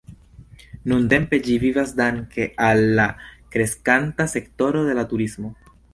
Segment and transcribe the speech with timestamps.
[0.93, 3.07] Nuntempe ĝi vivas danke al la
[3.57, 5.53] kreskanta sektoro de la turismo.